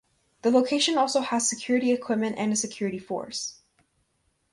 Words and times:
The 0.41 0.49
location 0.49 0.97
also 0.97 1.21
has 1.21 1.47
security 1.47 1.91
equipment 1.91 2.37
and 2.39 2.51
a 2.51 2.55
security 2.55 2.97
force. 2.97 3.59